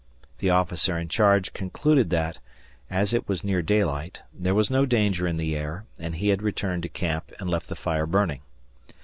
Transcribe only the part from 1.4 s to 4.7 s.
concluded that, as it was near daylight, there